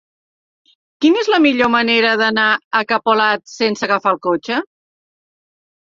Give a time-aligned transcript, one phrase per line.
[1.05, 2.47] Quina és la millor manera d'anar
[2.79, 4.63] a Capolat sense agafar el cotxe?